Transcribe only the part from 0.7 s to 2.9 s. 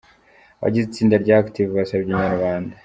itsinda rya Active basabye Inyarwanda.